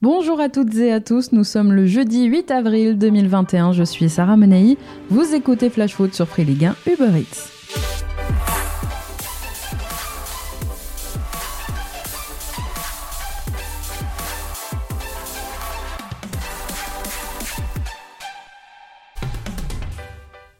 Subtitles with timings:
[0.00, 4.08] Bonjour à toutes et à tous, nous sommes le jeudi 8 avril 2021, je suis
[4.08, 4.78] Sarah Menei,
[5.10, 7.50] vous écoutez Flash Foot sur Free Ligue 1 Uber Eats.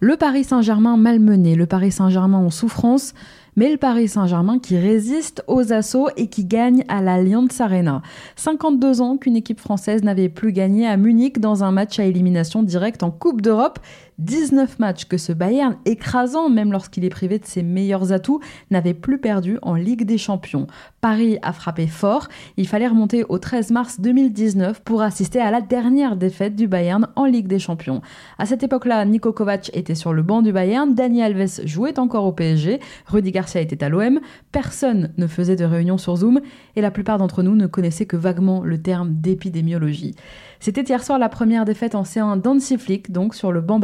[0.00, 3.14] Le Paris Saint-Germain malmené, le Paris Saint-Germain en souffrance,
[3.58, 8.02] mais le Paris Saint-Germain qui résiste aux assauts et qui gagne à l'Allianz Arena.
[8.36, 12.62] 52 ans qu'une équipe française n'avait plus gagné à Munich dans un match à élimination
[12.62, 13.80] directe en Coupe d'Europe
[14.18, 18.40] 19 matchs que ce Bayern, écrasant même lorsqu'il est privé de ses meilleurs atouts,
[18.70, 20.66] n'avait plus perdu en Ligue des Champions.
[21.00, 25.60] Paris a frappé fort, il fallait remonter au 13 mars 2019 pour assister à la
[25.60, 28.02] dernière défaite du Bayern en Ligue des Champions.
[28.38, 32.24] À cette époque-là, Niko Kovac était sur le banc du Bayern, Dani Alves jouait encore
[32.24, 36.40] au PSG, Rudy Garcia était à l'OM, personne ne faisait de réunion sur Zoom
[36.74, 40.16] et la plupart d'entre nous ne connaissaient que vaguement le terme d'épidémiologie.
[40.60, 43.78] C'était hier soir la première défaite en C1 d'Ansi Flick, donc sur le banc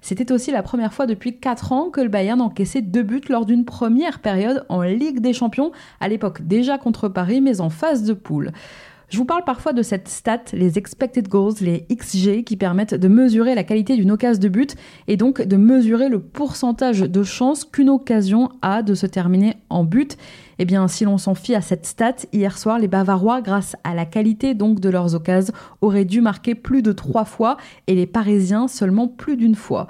[0.00, 3.46] C'était aussi la première fois depuis 4 ans que le Bayern encaissait deux buts lors
[3.46, 8.04] d'une première période en Ligue des Champions, à l'époque déjà contre Paris, mais en phase
[8.04, 8.52] de poule.
[9.12, 13.08] Je vous parle parfois de cette stat, les expected goals, les XG, qui permettent de
[13.08, 14.74] mesurer la qualité d'une occasion de but
[15.06, 19.84] et donc de mesurer le pourcentage de chances qu'une occasion a de se terminer en
[19.84, 20.16] but.
[20.58, 23.94] Eh bien, si l'on s'en fie à cette stat, hier soir, les Bavarois, grâce à
[23.94, 25.52] la qualité donc de leurs occasions,
[25.82, 29.88] auraient dû marquer plus de trois fois et les Parisiens seulement plus d'une fois.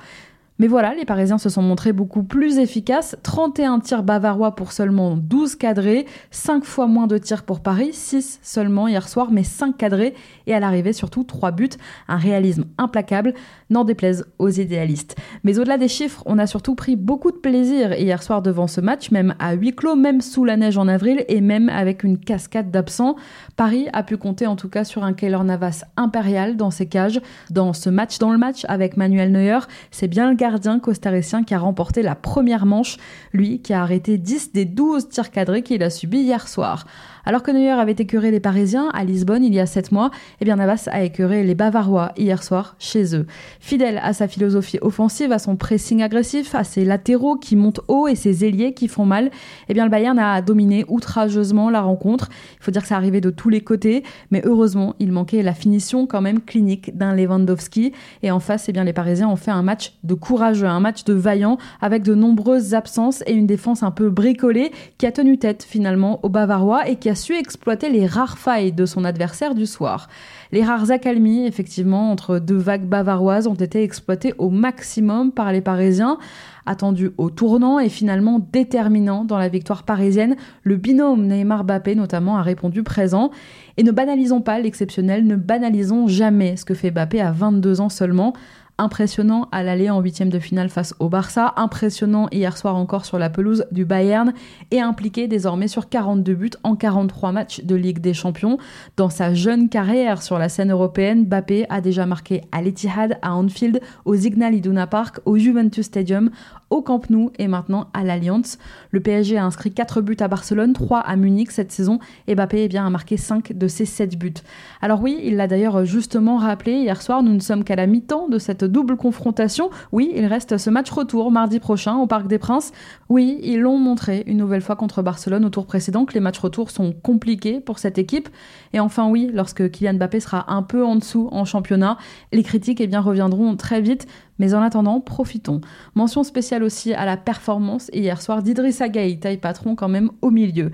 [0.58, 3.17] Mais voilà, les Parisiens se sont montrés beaucoup plus efficaces.
[3.22, 8.39] 31 tirs bavarois pour seulement 12 cadrés, 5 fois moins de tirs pour Paris, 6
[8.42, 10.14] seulement hier soir, mais 5 cadrés,
[10.47, 11.70] et à l'arrivée surtout 3 buts.
[12.06, 13.34] Un réalisme implacable,
[13.70, 15.17] n'en déplaise aux idéalistes.
[15.42, 18.81] Mais au-delà des chiffres, on a surtout pris beaucoup de plaisir hier soir devant ce
[18.81, 22.19] match, même à huis clos, même sous la neige en avril, et même avec une
[22.19, 23.16] cascade d'absents.
[23.56, 27.20] Paris a pu compter en tout cas sur un Keylor Navas impérial dans ses cages.
[27.50, 31.54] Dans ce match dans le match avec Manuel Neuer, c'est bien le gardien costaricien qui
[31.54, 32.97] a remporté la première manche,
[33.32, 36.84] lui qui a arrêté 10 des 12 tirs cadrés qu'il a subis hier soir.
[37.25, 40.10] Alors que Neuer avait écœuré les Parisiens à Lisbonne il y a 7 mois,
[40.41, 43.27] eh bien Navas a écœuré les Bavarois hier soir chez eux.
[43.60, 48.09] Fidèle à sa philosophie offensive, à son pressing agressif, à ses latéraux qui montent haut
[48.09, 49.31] et ses ailiers qui font mal,
[49.69, 52.28] eh bien le Bayern a dominé outrageusement la rencontre.
[52.59, 55.55] Il faut dire que ça arrivait de tous les côtés, mais heureusement, il manquait la
[55.55, 57.93] finition quand même clinique d'un Lewandowski.
[58.25, 61.05] Et en face, eh bien les Parisiens ont fait un match de courageux, un match
[61.05, 65.38] de vaillant, avec de nombreuses absences et une défense un peu bricolée qui a tenu
[65.38, 69.05] tête finalement aux Bavarois et qui a a su exploiter les rares failles de son
[69.05, 70.09] adversaire du soir.
[70.50, 75.61] Les rares accalmies, effectivement, entre deux vagues bavaroises ont été exploitées au maximum par les
[75.61, 76.17] Parisiens.
[76.65, 82.43] Attendu au tournant et finalement déterminant dans la victoire parisienne, le binôme Neymar-Bappé notamment a
[82.43, 83.31] répondu présent.
[83.77, 87.91] Et ne banalisons pas l'exceptionnel, ne banalisons jamais ce que fait Bappé à 22 ans
[87.91, 88.33] seulement
[88.78, 93.19] impressionnant à l'aller en huitième de finale face au Barça, impressionnant hier soir encore sur
[93.19, 94.33] la pelouse du Bayern
[94.71, 98.59] et impliqué désormais sur 42 buts en 43 matchs de Ligue des Champions.
[98.97, 103.34] Dans sa jeune carrière sur la scène européenne, Bappé a déjà marqué à l'Etihad, à
[103.34, 106.31] Anfield, au Signal Iduna Park, au Juventus Stadium,
[106.71, 108.59] au Camp Nou et maintenant à l'Alliance.
[108.91, 112.65] Le PSG a inscrit 4 buts à Barcelone, 3 à Munich cette saison et Mbappé
[112.65, 114.32] eh bien, a marqué 5 de ses 7 buts.
[114.81, 118.28] Alors oui, il l'a d'ailleurs justement rappelé hier soir, nous ne sommes qu'à la mi-temps
[118.28, 119.71] de cette double confrontation.
[119.93, 122.73] Oui, il reste ce match retour mardi prochain au Parc des Princes.
[123.09, 126.39] Oui, ils l'ont montré une nouvelle fois contre Barcelone au tour précédent que les matchs
[126.39, 128.28] retour sont compliqués pour cette équipe.
[128.73, 131.99] Et enfin oui, lorsque Kylian Mbappé sera un peu en dessous en championnat,
[132.33, 134.06] les critiques eh bien, reviendront très vite.
[134.39, 135.61] Mais en attendant, profitons.
[135.94, 140.31] Mention spéciale aussi à la performance hier soir d'Idrissa Gueye, taille patron quand même au
[140.31, 140.71] milieu.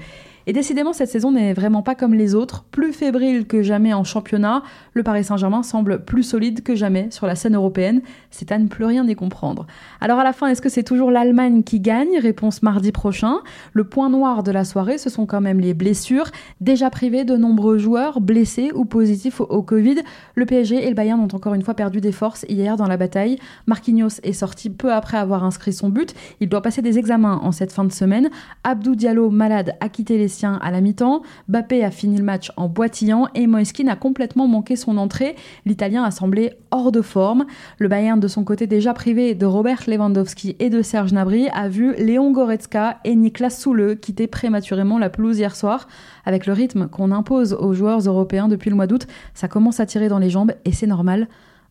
[0.48, 2.64] Et décidément, cette saison n'est vraiment pas comme les autres.
[2.70, 4.62] Plus fébrile que jamais en championnat,
[4.94, 8.00] le Paris Saint-Germain semble plus solide que jamais sur la scène européenne.
[8.30, 9.66] C'est à ne plus rien y comprendre.
[10.00, 12.18] Alors à la fin, est-ce que c'est toujours l'Allemagne qui gagne?
[12.18, 13.40] Réponse mardi prochain.
[13.74, 16.30] Le point noir de la soirée, ce sont quand même les blessures.
[16.62, 19.96] Déjà privés de nombreux joueurs blessés ou positifs au Covid,
[20.34, 22.96] le PSG et le Bayern ont encore une fois perdu des forces hier dans la
[22.96, 23.38] bataille.
[23.66, 26.14] Marquinhos est sorti peu après avoir inscrit son but.
[26.40, 28.30] Il doit passer des examens en cette fin de semaine.
[28.64, 31.22] Abdou Diallo, malade, a quitté les à la mi-temps.
[31.48, 35.34] Bappé a fini le match en boitillant et Moiskin a complètement manqué son entrée.
[35.66, 37.46] L'Italien a semblé hors de forme.
[37.78, 41.68] Le Bayern, de son côté déjà privé de Robert Lewandowski et de Serge Gnabry, a
[41.68, 45.88] vu Léon Goretzka et Niklas Soule quitter prématurément la pelouse hier soir.
[46.24, 49.86] Avec le rythme qu'on impose aux joueurs européens depuis le mois d'août, ça commence à
[49.86, 51.28] tirer dans les jambes et c'est normal.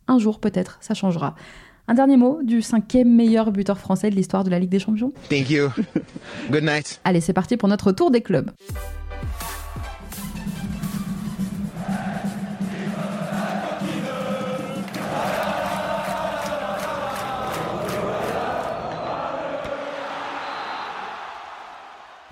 [0.08, 1.36] Un jour peut-être, ça changera.
[1.90, 5.14] Un dernier mot du cinquième meilleur buteur français de l'histoire de la Ligue des Champions.
[5.30, 5.70] Thank you.
[6.52, 7.00] Good night.
[7.06, 8.52] Allez, c'est parti pour notre tour des clubs.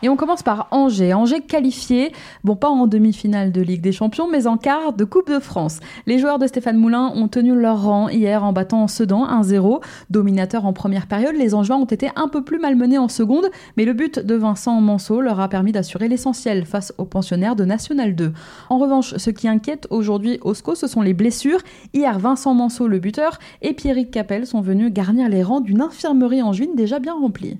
[0.05, 1.15] Et on commence par Angers.
[1.15, 2.11] Angers qualifié,
[2.43, 5.79] bon pas en demi-finale de Ligue des Champions, mais en quart de Coupe de France.
[6.05, 9.81] Les joueurs de Stéphane Moulin ont tenu leur rang hier en battant Sedan 1-0.
[10.11, 13.47] Dominateurs en première période, les Angevins ont été un peu plus malmenés en seconde,
[13.77, 17.65] mais le but de Vincent Manceau leur a permis d'assurer l'essentiel face aux pensionnaires de
[17.65, 18.31] National 2.
[18.69, 21.61] En revanche, ce qui inquiète aujourd'hui Osco, ce sont les blessures.
[21.95, 26.43] Hier, Vincent Manceau, le buteur, et Pierrick Capel sont venus garnir les rangs d'une infirmerie
[26.43, 27.57] angevine déjà bien remplie.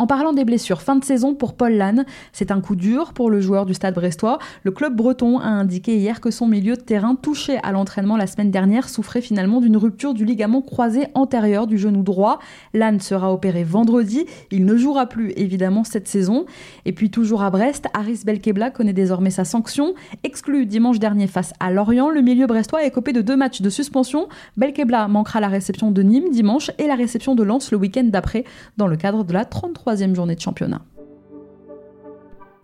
[0.00, 3.30] En parlant des blessures, fin de saison pour Paul Lannes, c'est un coup dur pour
[3.30, 4.38] le joueur du stade brestois.
[4.62, 8.28] Le club breton a indiqué hier que son milieu de terrain touché à l'entraînement la
[8.28, 12.38] semaine dernière souffrait finalement d'une rupture du ligament croisé antérieur du genou droit.
[12.74, 16.46] Lannes sera opéré vendredi, il ne jouera plus évidemment cette saison.
[16.84, 19.94] Et puis toujours à Brest, Aris Belkebla connaît désormais sa sanction.
[20.22, 23.68] Exclu dimanche dernier face à Lorient, le milieu brestois est copé de deux matchs de
[23.68, 24.28] suspension.
[24.56, 28.44] Belkebla manquera la réception de Nîmes dimanche et la réception de Lens le week-end d'après
[28.76, 30.82] dans le cadre de la 33 journée de championnat.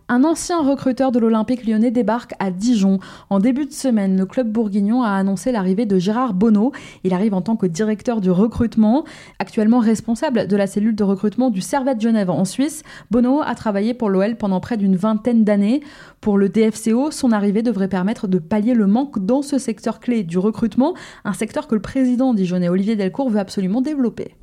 [0.07, 2.99] Un ancien recruteur de l'Olympique lyonnais débarque à Dijon.
[3.31, 6.73] En début de semaine, le club bourguignon a annoncé l'arrivée de Gérard Bonneau.
[7.03, 9.03] Il arrive en tant que directeur du recrutement,
[9.39, 12.83] actuellement responsable de la cellule de recrutement du Servette Genève en Suisse.
[13.09, 15.81] Bonneau a travaillé pour l'OL pendant près d'une vingtaine d'années.
[16.21, 20.21] Pour le DFCO, son arrivée devrait permettre de pallier le manque dans ce secteur clé
[20.21, 20.93] du recrutement,
[21.23, 24.35] un secteur que le président dijonnais Olivier Delcourt veut absolument développer.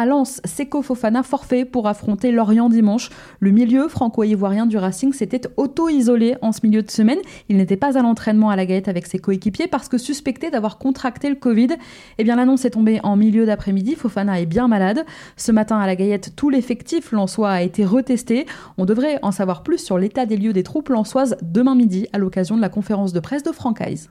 [0.00, 3.10] À Lens, Seko Fofana forfait pour affronter Lorient dimanche.
[3.40, 7.18] Le milieu franco-ivoirien du Racing s'était auto-isolé en ce milieu de semaine.
[7.48, 10.78] Il n'était pas à l'entraînement à la Gaëte avec ses coéquipiers parce que suspecté d'avoir
[10.78, 11.70] contracté le Covid.
[12.18, 13.96] Eh bien, l'annonce est tombée en milieu d'après-midi.
[13.96, 15.04] Fofana est bien malade.
[15.36, 18.46] Ce matin à la Gaillette, tout l'effectif lensois a été retesté.
[18.76, 22.18] On devrait en savoir plus sur l'état des lieux des troupes lensoises demain midi à
[22.18, 24.10] l'occasion de la conférence de presse de Francaise.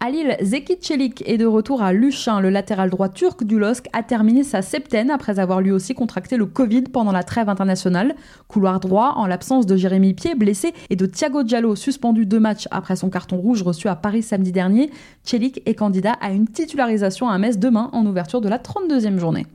[0.00, 2.40] À Lille, Zeki Çelik est de retour à Luchin.
[2.40, 6.36] Le latéral droit turc du LOSC a terminé sa septaine après avoir lui aussi contracté
[6.36, 8.14] le Covid pendant la trêve internationale.
[8.46, 12.68] Couloir droit, en l'absence de Jérémy Pied blessé et de Thiago Diallo suspendu deux matchs
[12.70, 14.92] après son carton rouge reçu à Paris samedi dernier,
[15.24, 19.46] Çelik est candidat à une titularisation à Metz demain en ouverture de la 32e journée.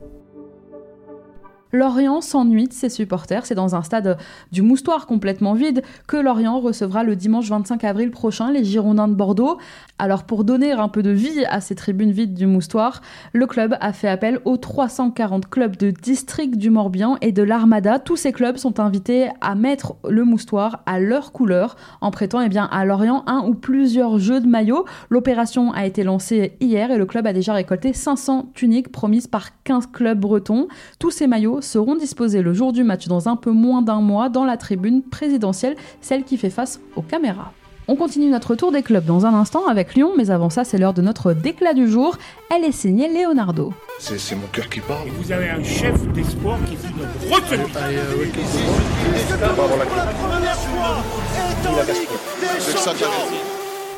[1.74, 3.48] Lorient s'ennuie de ses supporters.
[3.48, 4.20] C'est dans un stade
[4.52, 9.16] du Moustoir complètement vide que Lorient recevra le dimanche 25 avril prochain les Girondins de
[9.16, 9.58] Bordeaux.
[9.98, 13.02] Alors pour donner un peu de vie à ces tribunes vides du Moustoir,
[13.34, 17.98] le club a fait appel aux 340 clubs de district du Morbihan et de l'Armada.
[17.98, 22.56] Tous ces clubs sont invités à mettre le Moustoir à leur couleur en prêtant eh
[22.56, 24.86] à Lorient un ou plusieurs jeux de maillots.
[25.10, 29.64] L'opération a été lancée hier et le club a déjà récolté 500 tuniques promises par
[29.64, 30.68] 15 clubs bretons.
[31.00, 34.30] Tous ces maillots seront disposés le jour du match dans un peu moins d'un mois
[34.30, 37.52] dans la tribune présidentielle, celle qui fait face aux caméras.
[37.88, 40.78] On continue notre tour des clubs dans un instant avec Lyon, mais avant ça, c'est
[40.78, 42.18] l'heure de notre déclat du jour.
[42.50, 43.74] Elle est signée Leonardo.
[44.00, 45.10] C'est mon cœur qui parle.
[45.10, 47.64] vous avez un chef d'espoir qui fait notre retenue.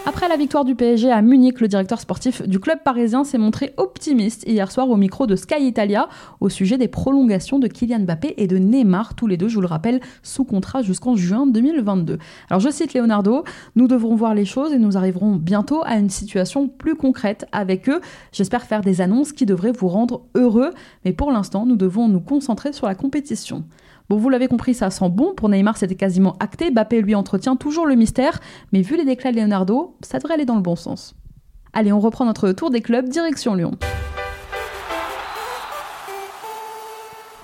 [0.07, 3.73] Après la victoire du PSG à Munich, le directeur sportif du club parisien s'est montré
[3.77, 6.07] optimiste hier soir au micro de Sky Italia
[6.39, 9.61] au sujet des prolongations de Kylian Mbappé et de Neymar, tous les deux, je vous
[9.61, 12.19] le rappelle, sous contrat jusqu'en juin 2022.
[12.51, 16.11] Alors je cite Leonardo, nous devrons voir les choses et nous arriverons bientôt à une
[16.11, 17.99] situation plus concrète avec eux.
[18.31, 20.69] J'espère faire des annonces qui devraient vous rendre heureux,
[21.03, 23.63] mais pour l'instant, nous devons nous concentrer sur la compétition.
[24.07, 25.33] Bon, vous l'avez compris, ça sent bon.
[25.33, 26.69] Pour Neymar, c'était quasiment acté.
[26.69, 28.39] Bappé lui entretient toujours le mystère.
[28.71, 31.15] Mais vu les déclats de Leonardo, ça devrait aller dans le bon sens.
[31.73, 33.71] Allez, on reprend notre tour des clubs, direction Lyon.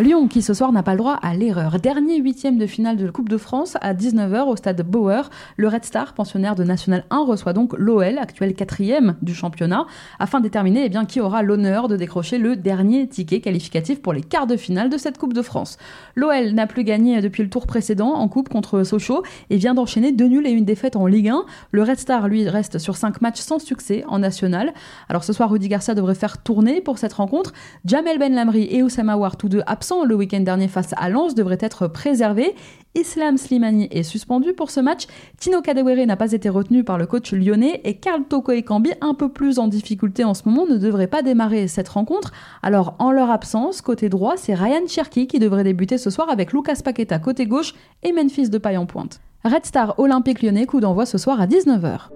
[0.01, 1.79] Lyon qui ce soir n'a pas le droit à l'erreur.
[1.79, 5.29] Dernier huitième de finale de la Coupe de France à 19h au stade Bauer.
[5.57, 9.85] Le Red Star, pensionnaire de National 1, reçoit donc l'OL, actuel quatrième du championnat,
[10.17, 14.13] afin de déterminer eh bien, qui aura l'honneur de décrocher le dernier ticket qualificatif pour
[14.13, 15.77] les quarts de finale de cette Coupe de France.
[16.15, 20.11] L'OL n'a plus gagné depuis le tour précédent en Coupe contre Sochaux et vient d'enchaîner
[20.11, 21.45] deux nuls et une défaite en Ligue 1.
[21.71, 24.73] Le Red Star, lui, reste sur cinq matchs sans succès en National.
[25.09, 27.53] Alors ce soir, Rudy Garcia devrait faire tourner pour cette rencontre.
[27.85, 31.35] Jamel Ben Lamri et Oussama War, tous deux absents le week-end dernier face à Lens
[31.35, 32.55] devrait être préservé.
[32.95, 35.05] Islam Slimani est suspendu pour ce match.
[35.37, 39.13] Tino Kadewere n'a pas été retenu par le coach lyonnais et Karl Toko Ekambi, un
[39.13, 42.31] peu plus en difficulté en ce moment, ne devrait pas démarrer cette rencontre.
[42.63, 46.53] Alors, en leur absence, côté droit, c'est Ryan Cherky qui devrait débuter ce soir avec
[46.53, 49.19] Lucas Paqueta côté gauche et Memphis de paille en pointe.
[49.43, 52.09] Red Star Olympique lyonnais, coup d'envoi ce soir à 19h.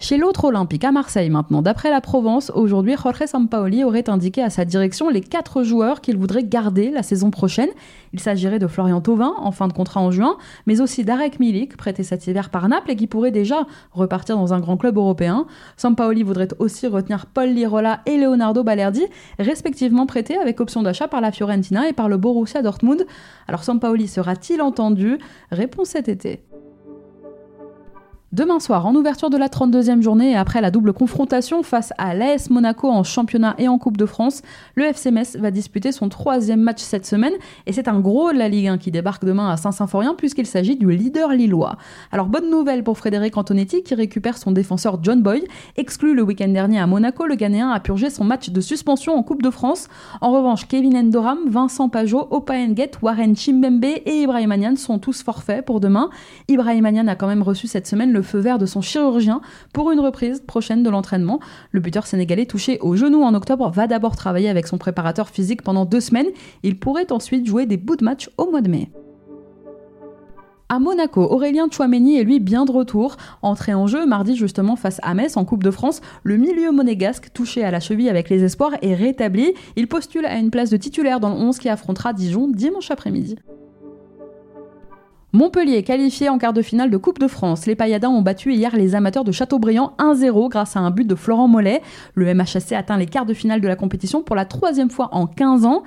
[0.00, 4.48] Chez l'autre Olympique, à Marseille maintenant, d'après la Provence, aujourd'hui, Jorge Sampaoli aurait indiqué à
[4.48, 7.68] sa direction les quatre joueurs qu'il voudrait garder la saison prochaine.
[8.12, 10.36] Il s'agirait de Florian Thauvin, en fin de contrat en juin,
[10.66, 14.54] mais aussi d'Arek Milik, prêté cet hiver par Naples et qui pourrait déjà repartir dans
[14.54, 15.46] un grand club européen.
[15.76, 19.04] Sampaoli voudrait aussi retenir Paul Lirola et Leonardo Balerdi,
[19.40, 23.04] respectivement prêtés avec option d'achat par la Fiorentina et par le Borussia Dortmund.
[23.48, 25.18] Alors Sampaoli sera-t-il entendu?
[25.50, 26.44] Réponse cet été.
[28.30, 32.12] Demain soir, en ouverture de la 32e journée et après la double confrontation face à
[32.12, 34.42] l'AS Monaco en championnat et en Coupe de France,
[34.74, 37.32] le FC Metz va disputer son troisième match cette semaine
[37.64, 40.76] et c'est un gros de la Ligue 1 qui débarque demain à Saint-Symphorien puisqu'il s'agit
[40.76, 41.78] du leader lillois.
[42.12, 45.44] Alors bonne nouvelle pour Frédéric Antonetti qui récupère son défenseur John Boy.
[45.78, 49.22] Exclu le week-end dernier à Monaco, le Ghanéen a purgé son match de suspension en
[49.22, 49.88] Coupe de France.
[50.20, 55.22] En revanche, Kevin Endoram, Vincent Pajot, Opa Nguet, Warren Chimbembe et Ibrahim Anian sont tous
[55.22, 56.10] forfaits pour demain.
[56.48, 59.40] Ibrahim Anian a quand même reçu cette semaine le feu vert de son chirurgien
[59.72, 61.40] pour une reprise prochaine de l'entraînement.
[61.72, 65.62] Le buteur sénégalais touché au genou en octobre va d'abord travailler avec son préparateur physique
[65.62, 66.28] pendant deux semaines.
[66.62, 68.90] Il pourrait ensuite jouer des bouts de match au mois de mai.
[70.70, 73.16] À Monaco, Aurélien Chouameni est lui bien de retour.
[73.40, 77.32] Entré en jeu mardi justement face à Metz en Coupe de France, le milieu monégasque
[77.32, 79.54] touché à la cheville avec les espoirs est rétabli.
[79.76, 83.36] Il postule à une place de titulaire dans le 11 qui affrontera Dijon dimanche après-midi.
[85.34, 87.66] Montpellier qualifié en quart de finale de Coupe de France.
[87.66, 91.14] Les Payadins ont battu hier les amateurs de Châteaubriand 1-0 grâce à un but de
[91.14, 91.82] Florent Mollet.
[92.14, 95.26] Le MHSC atteint les quarts de finale de la compétition pour la troisième fois en
[95.26, 95.82] 15 ans.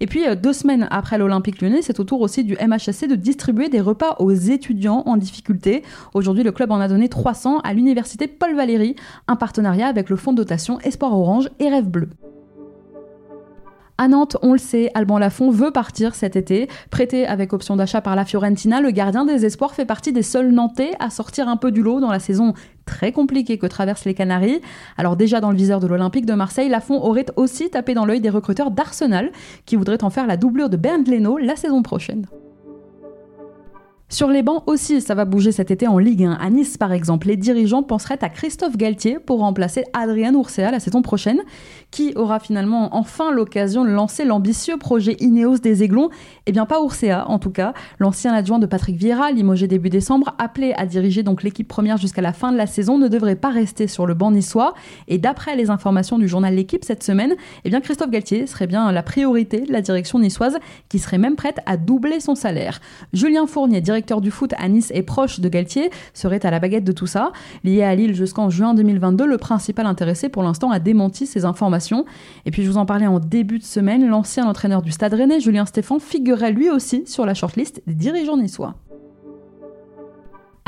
[0.00, 3.16] Et puis, euh, deux semaines après l'Olympique lyonnais, c'est au tour aussi du MHSC de
[3.16, 5.82] distribuer des repas aux étudiants en difficulté.
[6.14, 8.96] Aujourd'hui, le club en a donné 300 à l'université Paul Valéry,
[9.28, 12.08] un partenariat avec le fonds de dotation Espoir Orange et Rêve Bleu.
[13.98, 16.68] À Nantes, on le sait, Alban Lafont veut partir cet été.
[16.90, 20.52] Prêté avec option d'achat par la Fiorentina, le gardien des espoirs fait partie des seuls
[20.52, 22.52] Nantais à sortir un peu du lot dans la saison
[22.84, 24.60] très compliquée que traversent les Canaries.
[24.98, 28.20] Alors déjà dans le viseur de l'Olympique de Marseille, Lafont aurait aussi tapé dans l'œil
[28.20, 29.32] des recruteurs d'Arsenal
[29.64, 32.26] qui voudraient en faire la doublure de Bernd Leno la saison prochaine.
[34.08, 36.34] Sur les bancs aussi, ça va bouger cet été en Ligue 1.
[36.34, 40.78] À Nice, par exemple, les dirigeants penseraient à Christophe Galtier pour remplacer Adrien Urcea la
[40.78, 41.40] saison prochaine,
[41.90, 46.10] qui aura finalement enfin l'occasion de lancer l'ambitieux projet Ineos des Aiglons.
[46.46, 47.74] Eh bien, pas Urcea, en tout cas.
[47.98, 52.22] L'ancien adjoint de Patrick Vieira, limogé début décembre, appelé à diriger donc l'équipe première jusqu'à
[52.22, 54.74] la fin de la saison, ne devrait pas rester sur le banc niçois.
[55.08, 57.34] Et d'après les informations du journal L'équipe cette semaine,
[57.64, 60.58] eh bien, Christophe Galtier serait bien la priorité de la direction niçoise,
[60.88, 62.80] qui serait même prête à doubler son salaire.
[63.12, 66.84] Julien Fournier, directeur du foot à Nice et proche de Galtier, serait à la baguette
[66.84, 67.32] de tout ça.
[67.64, 72.04] Lié à Lille jusqu'en juin 2022, le principal intéressé pour l'instant a démenti ces informations.
[72.44, 75.40] Et puis je vous en parlais en début de semaine, l'ancien entraîneur du Stade Rennais,
[75.40, 78.74] Julien Stéphan, figurait lui aussi sur la shortlist des dirigeants niçois.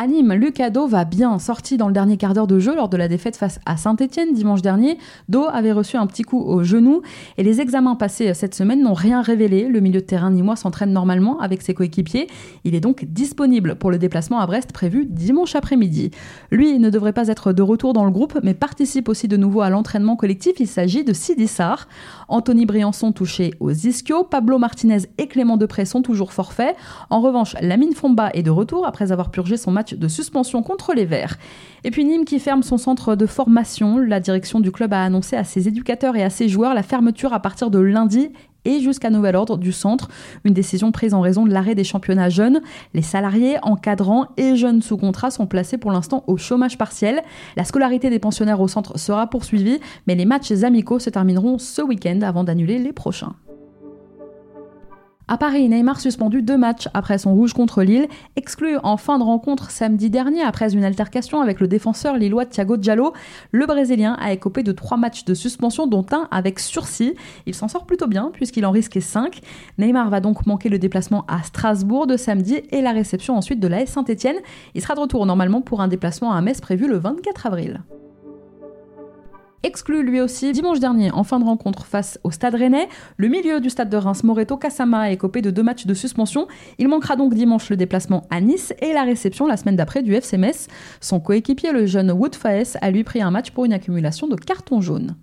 [0.00, 1.40] Anime, Lucas Do va bien.
[1.40, 4.32] Sorti dans le dernier quart d'heure de jeu lors de la défaite face à Saint-Etienne
[4.32, 4.96] dimanche dernier,
[5.28, 7.02] Do avait reçu un petit coup au genou
[7.36, 9.66] et les examens passés cette semaine n'ont rien révélé.
[9.66, 12.28] Le milieu de terrain nîmois s'entraîne normalement avec ses coéquipiers.
[12.62, 16.12] Il est donc disponible pour le déplacement à Brest prévu dimanche après-midi.
[16.52, 19.62] Lui ne devrait pas être de retour dans le groupe mais participe aussi de nouveau
[19.62, 20.60] à l'entraînement collectif.
[20.60, 21.88] Il s'agit de Sidi Sarr.
[22.28, 24.22] Anthony Briançon touché aux ischios.
[24.22, 26.76] Pablo Martinez et Clément Depré sont toujours forfaits.
[27.10, 30.94] En revanche, Lamine Fomba est de retour après avoir purgé son match de suspension contre
[30.94, 31.38] les Verts.
[31.84, 33.98] Et puis Nîmes qui ferme son centre de formation.
[33.98, 37.32] La direction du club a annoncé à ses éducateurs et à ses joueurs la fermeture
[37.32, 38.30] à partir de lundi
[38.64, 40.08] et jusqu'à nouvel ordre du centre.
[40.44, 42.60] Une décision prise en raison de l'arrêt des championnats jeunes.
[42.94, 47.22] Les salariés, encadrants et jeunes sous contrat sont placés pour l'instant au chômage partiel.
[47.56, 51.82] La scolarité des pensionnaires au centre sera poursuivie, mais les matchs amicaux se termineront ce
[51.82, 53.34] week-end avant d'annuler les prochains.
[55.30, 59.22] À Paris, Neymar suspendu deux matchs après son rouge contre Lille, exclu en fin de
[59.22, 63.12] rencontre samedi dernier après une altercation avec le défenseur lillois Thiago Diallo.
[63.52, 67.14] Le Brésilien a écopé de trois matchs de suspension, dont un avec sursis.
[67.44, 69.42] Il s'en sort plutôt bien puisqu'il en risquait cinq.
[69.76, 73.68] Neymar va donc manquer le déplacement à Strasbourg de samedi et la réception ensuite de
[73.68, 74.36] l'AS Saint-Etienne.
[74.74, 77.82] Il sera de retour normalement pour un déplacement à Metz prévu le 24 avril
[79.62, 82.88] exclu lui aussi dimanche dernier en fin de rencontre face au Stade Rennais.
[83.16, 86.46] Le milieu du stade de Reims, Moreto Kasama, a écopé de deux matchs de suspension.
[86.78, 90.14] Il manquera donc dimanche le déplacement à Nice et la réception la semaine d'après du
[90.14, 90.38] FC.
[91.00, 94.36] Son coéquipier, le jeune Wood Faes, a lui pris un match pour une accumulation de
[94.36, 95.16] cartons jaunes.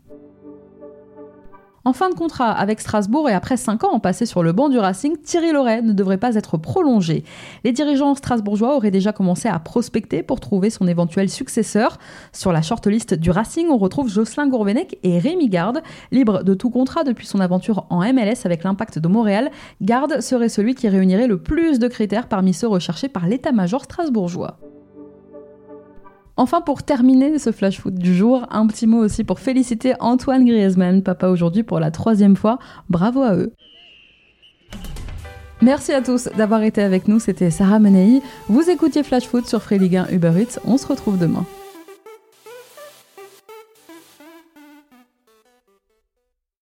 [1.87, 4.79] En fin de contrat avec Strasbourg et après 5 ans passés sur le banc du
[4.79, 7.23] Racing, Thierry Loret ne devrait pas être prolongé.
[7.63, 11.99] Les dirigeants strasbourgeois auraient déjà commencé à prospecter pour trouver son éventuel successeur.
[12.33, 15.83] Sur la shortlist du Racing, on retrouve Jocelyn Gourvenec et Rémi Garde.
[16.11, 20.49] Libre de tout contrat depuis son aventure en MLS avec l'impact de Montréal, Garde serait
[20.49, 24.57] celui qui réunirait le plus de critères parmi ceux recherchés par l'état-major strasbourgeois.
[26.37, 30.45] Enfin, pour terminer ce flash foot du jour, un petit mot aussi pour féliciter Antoine
[30.45, 32.59] Griezmann, papa aujourd'hui pour la troisième fois.
[32.89, 33.53] Bravo à eux.
[35.61, 38.21] Merci à tous d'avoir été avec nous, c'était Sarah Menei.
[38.49, 40.31] Vous écoutiez Flash Foot sur Free Ligue 1 Uber
[40.65, 41.45] on se retrouve demain.